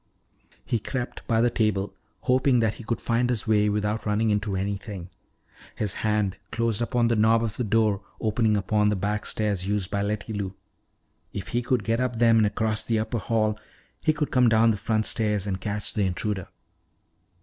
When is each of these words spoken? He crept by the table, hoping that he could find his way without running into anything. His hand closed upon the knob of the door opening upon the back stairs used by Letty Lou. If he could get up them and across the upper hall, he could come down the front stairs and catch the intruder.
He 0.65 0.79
crept 0.79 1.21
by 1.27 1.41
the 1.41 1.51
table, 1.51 1.93
hoping 2.21 2.59
that 2.59 2.73
he 2.73 2.83
could 2.83 2.99
find 2.99 3.29
his 3.29 3.45
way 3.45 3.69
without 3.69 4.03
running 4.03 4.31
into 4.31 4.55
anything. 4.55 5.11
His 5.75 5.93
hand 6.01 6.39
closed 6.51 6.81
upon 6.81 7.07
the 7.07 7.15
knob 7.15 7.43
of 7.43 7.55
the 7.55 7.63
door 7.63 8.01
opening 8.19 8.57
upon 8.57 8.89
the 8.89 8.95
back 8.95 9.27
stairs 9.27 9.67
used 9.67 9.91
by 9.91 10.01
Letty 10.01 10.33
Lou. 10.33 10.55
If 11.33 11.49
he 11.49 11.61
could 11.61 11.83
get 11.83 11.99
up 11.99 12.17
them 12.17 12.37
and 12.37 12.47
across 12.47 12.83
the 12.83 12.97
upper 12.97 13.19
hall, 13.19 13.59
he 14.01 14.11
could 14.11 14.31
come 14.31 14.49
down 14.49 14.71
the 14.71 14.77
front 14.77 15.05
stairs 15.05 15.45
and 15.45 15.61
catch 15.61 15.93
the 15.93 16.07
intruder. 16.07 16.47